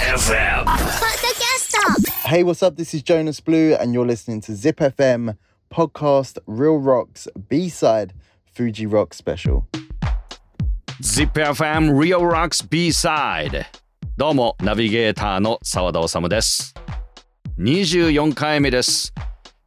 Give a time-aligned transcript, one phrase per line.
[0.00, 0.66] FM.
[2.26, 2.76] Hey, what's up?
[2.76, 5.36] This is Jonas Blue, and you're listening to Zip FM
[5.70, 8.12] podcast Real Rocks B side
[8.52, 9.66] Fuji Rock Special.
[11.00, 13.66] ZIPFM Real Rocks B-Side
[14.16, 16.74] どうもナビゲーターの澤田治です
[17.58, 19.12] 24回目です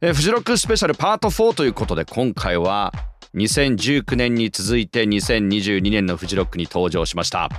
[0.00, 2.92] えフジロックスペシャルパート4ということで今回は
[3.34, 7.50] 2019年に続いて2022年のフジロックに登場しました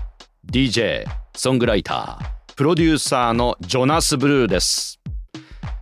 [0.52, 1.06] DJ
[1.36, 5.00] ソングライタープロデューサーのジョナス・ブルーです。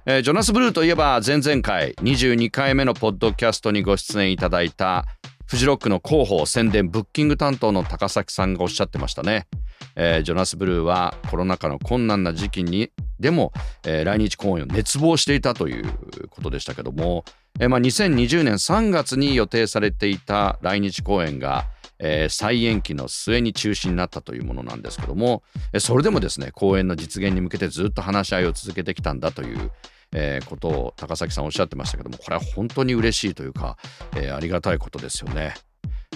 [0.06, 5.06] えジョナス・ブルーといえば前々回22回目のポッドキャストにご出演いただいた
[5.48, 9.48] フジロックの広報宣伝ブッキング担当の高崎さんがおっしゃってましたね、
[9.96, 13.54] えー、ジョナス・ブルーはコロナ禍の困難な時期にでも、
[13.84, 15.92] えー、来日公演を熱望していたという
[16.30, 17.26] ことでしたけども、
[17.60, 21.66] えーまあ、2020年3月に予定されていた来日公演が
[22.00, 25.44] えー、再延期の末に中止になったというものなんですけども
[25.80, 29.72] それでもですね公演の実現に向けてずっと話し合いを続けてきたんだという、
[30.14, 33.78] えー、ことを高崎さんおっしゃってましたけどもこれは本当に嬉しいというか、
[34.16, 35.54] えー、ありがたいことですよね。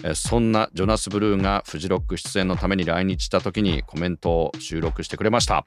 [0.03, 5.65] えそんなジョナス・ブルーがフジロック出演のために来日した時にコメントを収録してくれました。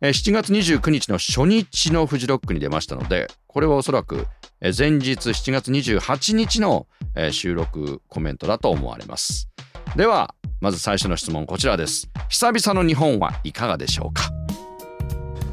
[0.00, 4.26] え7月29日の初日のフジロックに出ましたのでこれはおそらく
[4.62, 6.86] 前日7月28日の
[7.32, 9.48] 収録コメントだと思われます
[9.96, 14.30] ではまず最初の質問こちらです久々の日本はいかがでしょうか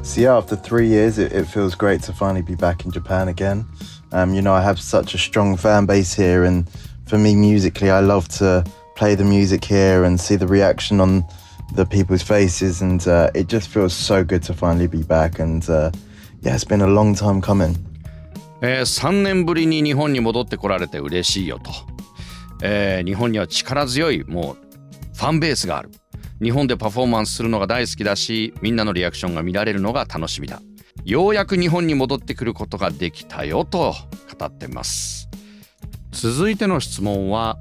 [0.04, 3.28] So yeah, after three years, it, it, feels great to finally be back in Japan
[3.28, 3.66] again.
[4.12, 6.68] Um, you know, I have such a strong fan base here, and
[7.06, 8.64] for me, musically, I love to
[8.96, 11.26] play the music here and see the reaction on
[11.76, 15.38] the people's faces, and uh, it just feels so good to finally be back.
[15.38, 15.92] And uh,
[16.42, 17.78] yeah, it's been a long time coming.
[18.62, 21.72] えー、3年ぶりに日本に戻ってこられて嬉しいよと、
[22.62, 24.58] えー、日本には力強いもう
[25.16, 25.90] ファンベースがある。
[26.42, 30.62] 日本でパフォーマンスするのが大好きだしみんなのリアクションが見られるのが楽しみだ。
[31.04, 33.94] ようやく日本に戻ってくることができたよと
[34.40, 35.30] 語ってます。
[36.12, 37.58] 続いての質問は、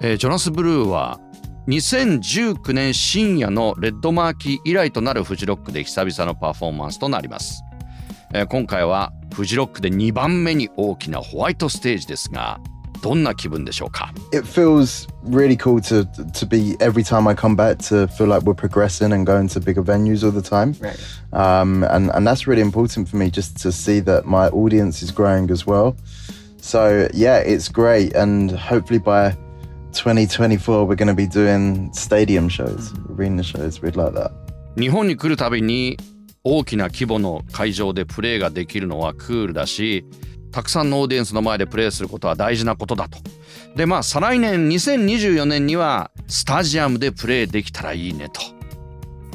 [0.00, 1.20] えー、ジョナス・ブルーは
[1.68, 7.64] 2019年深夜のレッドマーキー以来となるフジロックで久々のパフォーマンスとなります、
[8.32, 12.59] えー、今回はフジロックで2番目に大きなホワイトステージですが
[13.01, 18.43] どんな気分でしょうか It feels really cool to to be every time I come back to feel like
[18.45, 20.75] we're progressing and going to bigger venues all the time.
[20.79, 20.97] Right.
[21.33, 25.11] Um, and and that's really important for me just to see that my audience is
[25.11, 25.95] growing as well.
[26.57, 29.35] So yeah, it's great, and hopefully by
[29.93, 33.81] 2024 we're going to be doing stadium shows, arena shows.
[33.81, 34.31] We'd like that.
[34.77, 35.97] 日本に来るたびに
[36.48, 40.06] 大きな規模の会場でプレーができるのはクールだし
[40.52, 43.18] たくさんのオーディエンスの前でプレーすることは大事なことだと。
[43.74, 48.40] でまあ再来年2024年にはスタジアムでプレーできたらいいねと。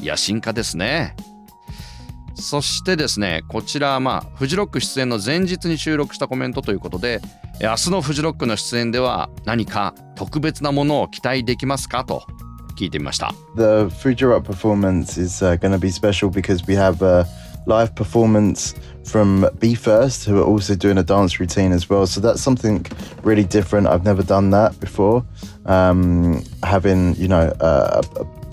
[0.02, 1.18] 野心家ですね。
[2.36, 7.20] そしてですねこちらまあフジロック出演の前日に収録したコメントということで
[7.62, 12.24] 明日のフジロックの出演では何か特別なものを期待できますかと
[12.81, 13.33] 聞いてみました。
[13.57, 17.27] The Fuji Rock performance is、uh, going to be special because we have a
[17.67, 22.07] live performance from Be First, who are also doing a dance routine as well.
[22.07, 22.87] So that's something
[23.23, 23.87] really different.
[23.87, 25.25] I've never done that before.
[25.67, 28.03] Um, having, you know, a,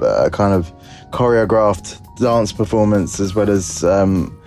[0.01, 0.71] a, a, kind of
[1.11, 4.37] choreographed dance performance as well as, um,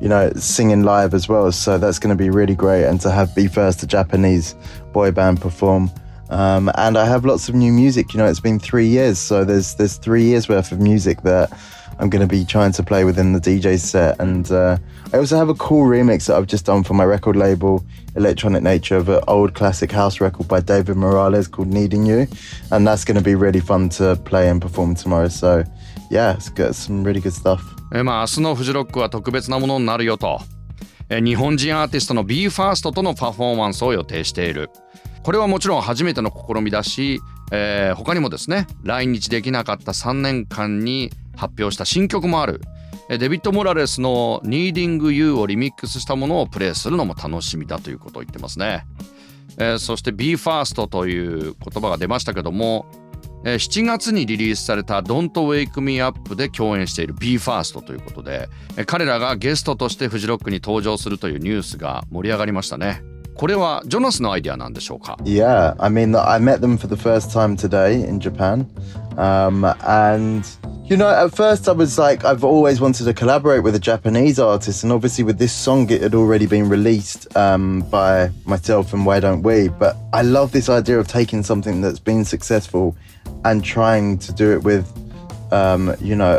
[0.00, 1.50] you know, singing live as well.
[1.52, 2.84] So that's going to be really great.
[2.84, 4.54] And to have Be First, a Japanese
[4.92, 5.90] boy band, perform.
[6.30, 8.12] Um, and I have lots of new music.
[8.12, 11.52] You know, it's been three years, so there's there's three years worth of music that
[11.98, 14.20] I'm going to be trying to play within the DJ set.
[14.20, 14.76] And uh,
[15.12, 17.84] I also have a cool remix that I've just done for my record label,
[18.16, 22.26] Electronic Nature, of an old classic house record by David Morales called Needing You.
[22.70, 25.28] And that's going to be really fun to play and perform tomorrow.
[25.28, 25.64] So,
[26.10, 27.62] yeah, it's got some really good stuff.
[27.94, 30.40] えまあ、明日のフジロックは特別なものになるよと。
[31.08, 34.70] え日本人アーティストの BE:FIRST とのパフォーマンスを予定している。
[35.23, 37.19] これはもちろん初めての試みだし、
[37.51, 42.61] えー、他にもですね来日できなかった3年間に発表した新曲もある。
[43.09, 48.85] デビッド・モラレスの「Needing You」をリミックスしたものをプレイするのも楽しみだということを言ってますね、
[49.57, 52.85] えー、そして BE:FIRST という言葉が出ましたけども
[53.43, 58.47] 7月にリリースされた「Don't Wake Me Up」で共演している BE:FIRST ということで
[58.85, 63.10] 彼らがゲストとしてフジロックに登場するというニュースが盛り上がりましたね。
[63.36, 68.66] これはジョナスのアイデアなんでしょうか Yeah, I mean, I met them for the first time today in Japan.
[69.18, 70.44] Um, and,
[70.84, 74.38] you know, at first I was like, I've always wanted to collaborate with a Japanese
[74.38, 74.84] artist.
[74.84, 79.20] And obviously, with this song, it had already been released um, by myself and Why
[79.20, 79.68] Don't We?
[79.68, 82.96] But I love this idea of taking something that's been successful
[83.44, 84.86] and trying to do it with,
[85.52, 86.38] um, you know,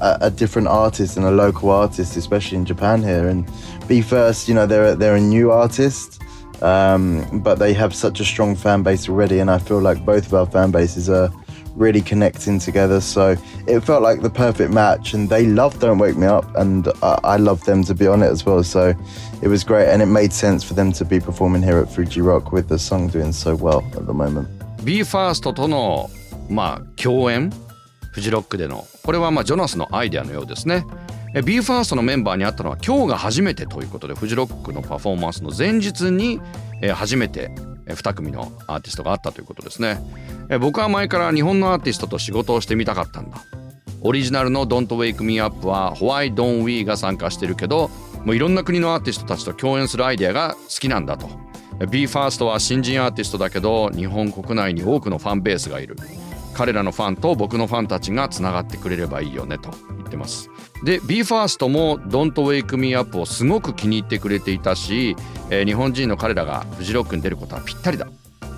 [0.00, 3.28] a, a, different artist and a local artist, especially in Japan here.
[3.28, 3.48] And
[3.88, 6.22] Be First, you know, they're they're a new artist,
[6.62, 10.26] um, but they have such a strong fan base already, and I feel like both
[10.26, 11.30] of our fan bases are
[11.76, 13.00] really connecting together.
[13.00, 13.36] So
[13.66, 17.18] it felt like the perfect match, and they love Don't Wake Me Up, and I,
[17.24, 18.62] I love them to be on it as well.
[18.62, 18.94] So
[19.42, 22.20] it was great, and it made sense for them to be performing here at Fuji
[22.20, 24.48] Rock with the song doing so well at the moment.
[24.84, 26.10] BE:FIRST との
[26.48, 27.52] まあ共演
[28.12, 30.84] フジロックでのこれはまあジョナスのアイデアのようですね
[31.33, 36.39] BE:FIRST のメンバーに会ったのは今日が初めてということでフジロックのパフォーマンスの前日に
[36.93, 37.51] 初めて
[37.87, 39.99] 2組のアーティストがあったということですね。
[40.59, 43.37] 僕は前から日本のアーティストと仕事をしてみたかったんだ。
[44.01, 47.89] オリジナルの Don't Wake Me Up は Why Don't We が参加してるけど
[48.23, 51.29] もういろんな国のアーティストたちと共演するアイデアが好きなんだと。
[51.79, 55.95] BE:FIRST は新人アーティストだけど日本国内に多くのファンベースがいる。
[56.57, 60.49] 彼らのファンと僕のファンたちがつながってくれればいいよねと言ってます。
[60.83, 65.15] で BE:FIRST も Don't Wake Me Up をすごく気に入ってくれていたし、
[65.51, 68.07] えー、日本人の彼らがフジロックに出ることはぴったりだ。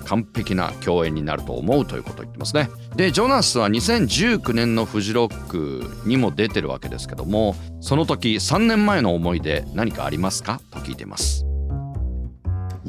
[0.06, 2.68] 完璧な共演になると思うということを言ってますね。
[2.96, 10.60] でジョナスは2019年のフジロックにも出てるわけですけどもその時3年前の思い出何かありますか？
[10.72, 11.49] と聞いています。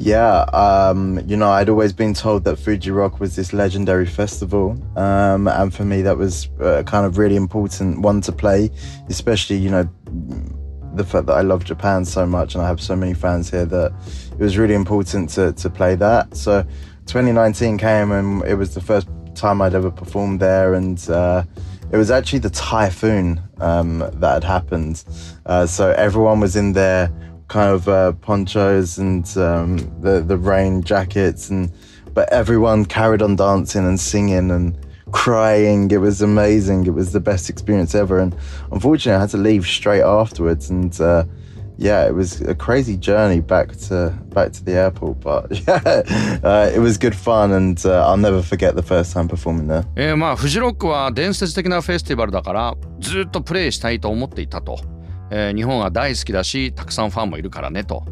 [0.04, 4.76] Yeah, um, you know, I'd always been told that Fuji Rock was this legendary festival.
[4.96, 8.68] Um, and for me, that was a kind of really important one to play,
[9.08, 9.88] especially, you know,
[10.94, 13.64] the fact that I love Japan so much and I have so many fans here
[13.64, 13.92] that
[14.32, 16.36] it was really important to, to play that.
[16.36, 16.64] So
[17.06, 19.06] 2019 came and it was the first
[19.36, 20.74] time I'd ever performed there.
[20.74, 21.44] And uh,
[21.92, 25.04] it was actually the typhoon um, that had happened.
[25.46, 27.08] Uh, so everyone was in there
[27.51, 31.71] kind of uh, ponchos and um, the the rain jackets, and
[32.13, 34.77] but everyone carried on dancing and singing and
[35.11, 35.89] crying.
[35.91, 36.85] It was amazing.
[36.85, 38.19] It was the best experience ever.
[38.19, 38.35] And
[38.71, 40.69] unfortunately, I had to leave straight afterwards.
[40.69, 41.25] And uh,
[41.77, 45.19] yeah, it was a crazy journey back to back to the airport.
[45.21, 49.27] But yeah, uh, it was good fun, and uh, I'll never forget the first time
[49.27, 49.85] performing there.
[49.95, 54.90] えー、まあフジロックは伝説的なフェスティバルだからずっとプレイしたいと思っていたと。
[55.32, 58.04] えー、日本は大好きだしたくさんファンもいるからねと。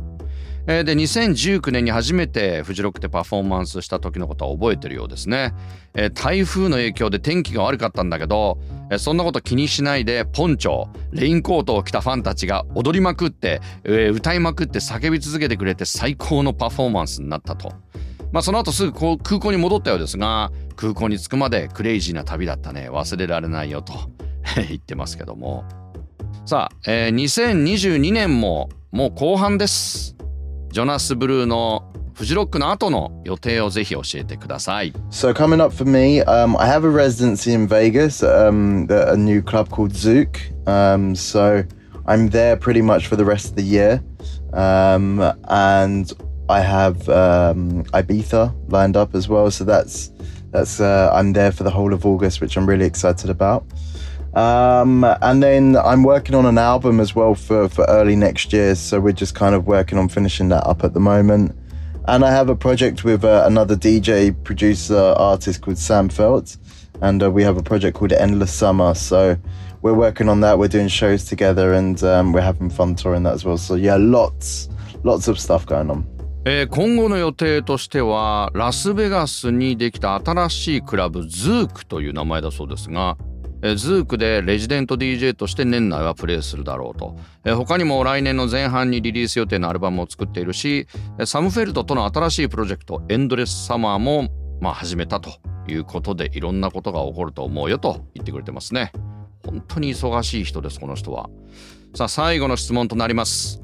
[0.66, 5.54] で2019年に初めてフジロックでパフォーマンスした時のことは覚えてるようですね、
[5.94, 8.58] えー、台風の影響で天気が悪かったんだけど、
[8.90, 17.72] えー、そんなこと気にしないでポンチョレインコートを着たファンたちが踊りまくって、えー、歌いまくって叫び続けてくれて最高のパフォーマンスになったと。
[18.30, 23.92] まあその後すぐ空港に戻ったようですが空港に着くまでクレイジーな旅だったね忘れられないよと
[24.68, 25.64] 言ってますけども。
[26.45, 30.15] さあ、えー、2022年ももう後半です。
[30.71, 34.93] ジョナス・ブルーのフジロックの後の予定をぜひ教えてください。
[35.09, 39.69] So coming up for me, um, I have a residency in Vegas, um, a new club
[39.69, 40.39] called Zook.
[40.65, 41.65] Um, so
[42.07, 44.01] I'm there pretty much for the rest of the year.
[44.53, 45.19] Um,
[45.49, 46.13] and
[46.47, 49.51] I have um, Ibiza lined up as well.
[49.51, 50.11] So that's
[50.51, 53.65] that's uh, I'm there for the whole of August, which I'm really excited about.
[54.35, 58.75] Um, and then I'm working on an album as well for, for early next year.
[58.75, 61.55] So we're just kind of working on finishing that up at the moment.
[62.07, 66.57] And I have a project with uh, another DJ, producer, artist called Sam Felt.
[67.01, 68.93] And uh, we have a project called Endless Summer.
[68.93, 69.37] So
[69.81, 70.59] we're working on that.
[70.59, 73.57] We're doing shows together and um, we're having fun touring that as well.
[73.57, 74.67] So yeah, lots,
[75.03, 76.05] lots of stuff going on.
[76.47, 83.17] えー、今後の予定としてはラスベガスにできた新しいクラブズークという名前だそうですが
[83.62, 90.86] えズークでレジデント DJ として年内はプレイするだろうと、え他にも来年の前半にリリース予定のアルバムを作っているし
[91.24, 94.28] サムフェルトとの新しいプロジェクトエンドレスサマーも、
[94.60, 95.30] まあ、始めたと
[95.68, 98.92] いうことでいろんなことが起こると思うよと言ってくれてますね。
[99.44, 101.28] 本当に忙しい人ですこの人は。
[101.94, 103.62] さあ最後の質問となります。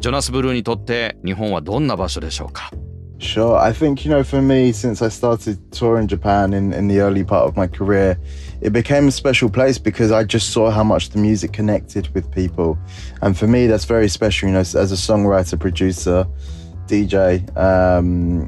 [0.00, 2.70] ジョナス・ブルーにとって日本はどんな場所でしょうか？
[3.18, 3.56] Sure.
[3.56, 7.24] I think, you know, for me, since I started touring Japan in, in the early
[7.24, 8.16] part of my career,
[8.60, 12.30] it became a special place because I just saw how much the music connected with
[12.30, 12.78] people.
[13.20, 16.26] And for me, that's very special, you know, as a songwriter, producer,
[16.86, 17.56] DJ.
[17.56, 18.46] Um,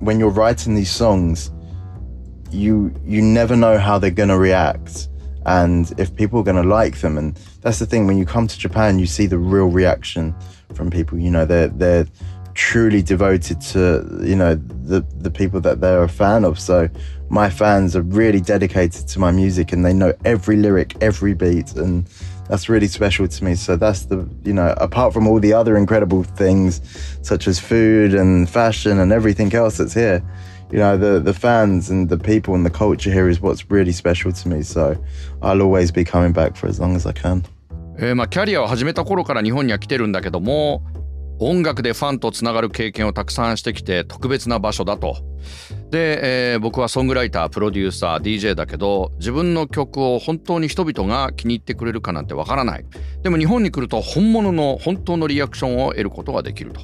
[0.00, 1.50] when you're writing these songs,
[2.50, 5.08] you you never know how they're going to react
[5.46, 8.46] and if people are going to like them and that's the thing when you come
[8.46, 10.34] to Japan you see the real reaction
[10.74, 12.06] from people you know they're they're
[12.55, 16.59] truly devoted to you know the the people that they're a fan of.
[16.59, 16.89] So
[17.29, 21.73] my fans are really dedicated to my music and they know every lyric, every beat,
[21.75, 22.07] and
[22.49, 23.55] that's really special to me.
[23.55, 26.81] So that's the you know apart from all the other incredible things
[27.21, 30.21] such as food and fashion and everything else that's here.
[30.71, 33.91] you know, the, the fans and the people and the culture here is what's really
[33.91, 34.63] special to me.
[34.63, 34.95] So
[35.41, 37.43] I'll always be coming back for as long as I can.
[37.97, 40.81] えーまあ、キャリアを始めた頃から日本には来てるんだけども
[41.38, 45.16] 音楽でファンとつながる経験をたくさんしてきて特別な場所だと。
[45.90, 52.84] で、えー、僕はソングライタープロデューサー DJ だけど自分の曲を本当に人々が気に入ってくれるかなんてわからない。
[53.22, 56.80] でも日本に来ると本物の本当のリアクションを得ることができると、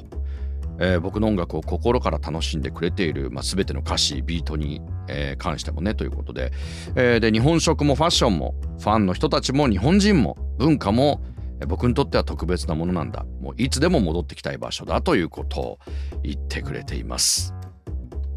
[0.79, 6.51] えー、僕の音楽を心から楽しんでくれている、まあ、全ての歌詞ビートに、えー、関してもねということで,、
[6.95, 11.21] えー、で日本食もファッションもファンの人たちも日本人も文化も
[11.67, 13.25] 僕にとっては特別なものなんだ。
[13.41, 15.79] もういつでも戻ってきたい場所だということを
[16.23, 17.53] 言ってくれています。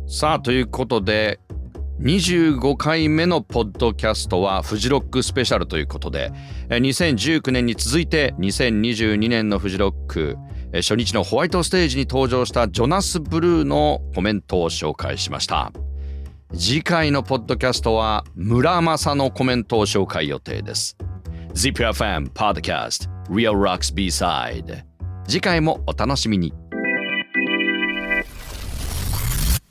[0.06, 1.40] さあということで
[2.00, 6.30] 25回目のポッドキャストはフジロックスペシャルということで
[6.68, 10.36] 2019年に続いて2022年のフジロック
[10.72, 15.72] 初日のホワイトステージに登場したジョナス・ブルーのコメントを紹介しました。
[16.54, 20.96] 次回のポッドキャストは村正のコメントを紹介予定です。
[21.56, 23.08] ZIPFM Podcast.
[23.30, 24.84] Real Rocks B-Side.
[25.26, 26.52] 次回もお楽しみに。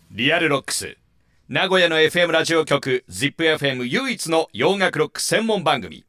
[0.10, 0.98] Real Rocks。
[1.48, 6.08] 名古屋の FM ラジオ局 ZIPFM 唯一の洋楽ロック専門番組。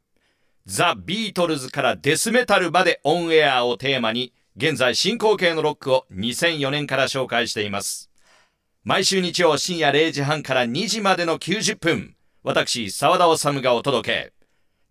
[0.65, 8.09] ザ・ビートルズからデスメタルまでオンエアをテーマに現在進行形のロックを2004年から紹介しています。
[8.83, 14.36] 毎週日曜深夜0時半から2時までの90分私澤田治がお届け。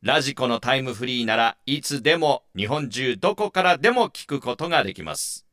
[0.07, 5.45] ラジコのタイムフリーならいつでも日本中どこからでも聞くことができます。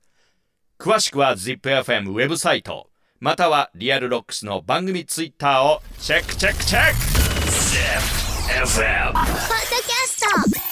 [0.78, 6.96] 詳しくは ZIPFM ウェブサイトまたはリアルロックスの番組ツイッターをチェックチェックチェック。
[8.54, 10.63] ZIPFM